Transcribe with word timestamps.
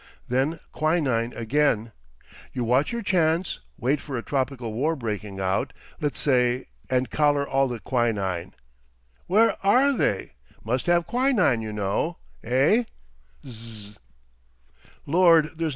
Then 0.27 0.59
quinine 0.71 1.31
again! 1.33 1.91
You 2.53 2.63
watch 2.63 2.91
your 2.91 3.03
chance, 3.03 3.59
wait 3.77 4.01
for 4.01 4.17
a 4.17 4.23
tropical 4.23 4.73
war 4.73 4.95
breaking 4.95 5.39
out, 5.39 5.73
let's 5.99 6.19
say, 6.19 6.69
and 6.89 7.11
collar 7.11 7.47
all 7.47 7.67
the 7.67 7.79
quinine. 7.79 8.55
Where 9.27 9.57
ARE 9.63 9.93
they? 9.93 10.31
Must 10.63 10.87
have 10.87 11.05
quinine, 11.05 11.61
you 11.61 11.71
know. 11.71 12.17
Eh? 12.43 12.85
Zzzz. 13.45 13.99